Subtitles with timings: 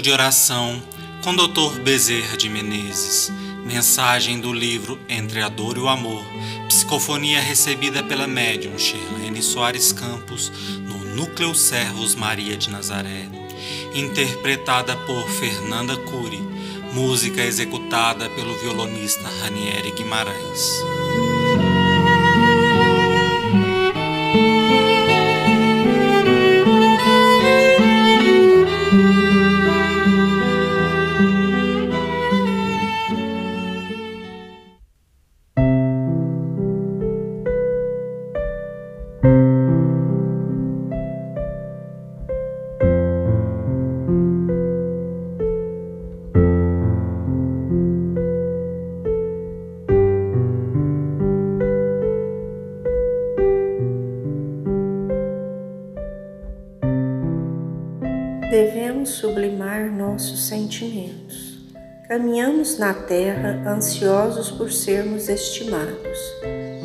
[0.00, 0.82] de oração
[1.22, 1.80] com Dr.
[1.80, 3.30] Bezerra de Menezes.
[3.64, 6.24] Mensagem do livro Entre a Dor e o Amor.
[6.68, 13.28] Psicofonia recebida pela médium Shirlene Soares Campos no Núcleo Servos Maria de Nazaré.
[13.94, 16.40] Interpretada por Fernanda Cury.
[16.92, 20.93] Música executada pelo violonista Ranieri Guimarães.
[58.50, 61.58] Devemos sublimar nossos sentimentos.
[62.06, 66.18] Caminhamos na terra ansiosos por sermos estimados.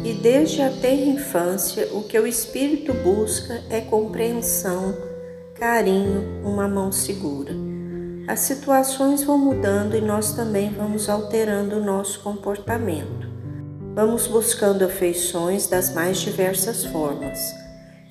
[0.03, 4.95] E desde a tenra infância, o que o espírito busca é compreensão,
[5.53, 7.53] carinho, uma mão segura.
[8.25, 13.27] As situações vão mudando e nós também vamos alterando o nosso comportamento.
[13.93, 17.53] Vamos buscando afeições das mais diversas formas.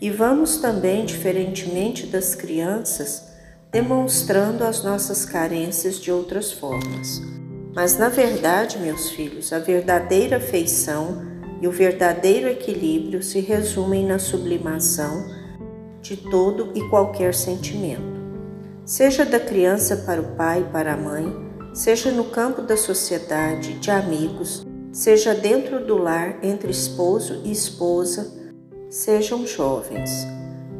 [0.01, 3.28] E vamos também, diferentemente das crianças,
[3.71, 7.21] demonstrando as nossas carências de outras formas.
[7.75, 11.23] Mas, na verdade, meus filhos, a verdadeira afeição
[11.61, 15.27] e o verdadeiro equilíbrio se resumem na sublimação
[16.01, 18.19] de todo e qualquer sentimento.
[18.85, 21.31] Seja da criança para o pai e para a mãe,
[21.75, 28.33] seja no campo da sociedade, de amigos, seja dentro do lar entre esposo e esposa,
[28.89, 30.11] sejam jovens.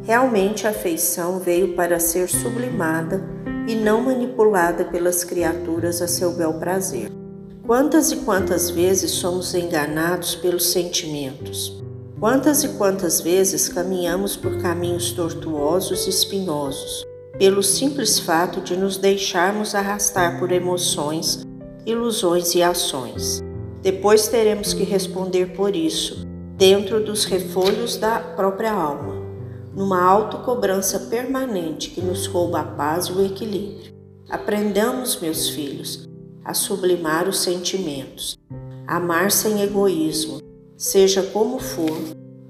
[0.09, 3.23] Realmente a afeição veio para ser sublimada
[3.67, 7.13] e não manipulada pelas criaturas a seu bel prazer.
[7.67, 11.85] Quantas e quantas vezes somos enganados pelos sentimentos?
[12.19, 17.05] Quantas e quantas vezes caminhamos por caminhos tortuosos e espinhosos,
[17.39, 21.47] pelo simples fato de nos deixarmos arrastar por emoções,
[21.85, 23.43] ilusões e ações?
[23.83, 26.27] Depois teremos que responder por isso,
[26.57, 29.18] dentro dos refolhos da própria alma
[29.79, 33.95] numa autocobrança permanente que nos rouba a paz e o equilíbrio.
[34.29, 36.05] Aprendamos, meus filhos,
[36.45, 38.37] a sublimar os sentimentos,
[38.89, 40.41] amar sem egoísmo,
[40.77, 41.97] seja como for,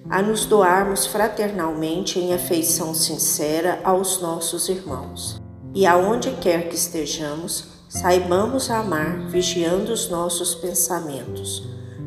[0.08, 5.38] a nos doarmos fraternalmente em afeição sincera aos nossos irmãos.
[5.74, 11.62] E aonde quer que estejamos, saibamos amar vigiando os nossos pensamentos,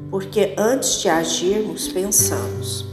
[0.09, 2.90] porque antes de agirmos, pensamos.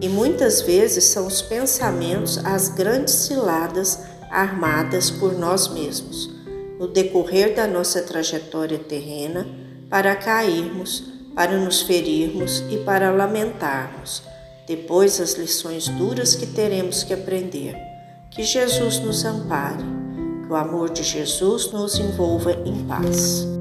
[0.00, 3.98] E muitas vezes são os pensamentos as grandes ciladas
[4.30, 6.30] armadas por nós mesmos,
[6.78, 9.46] no decorrer da nossa trajetória terrena,
[9.90, 14.22] para cairmos, para nos ferirmos e para lamentarmos,
[14.66, 17.76] depois as lições duras que teremos que aprender.
[18.30, 19.84] Que Jesus nos ampare,
[20.46, 23.59] que o amor de Jesus nos envolva em paz.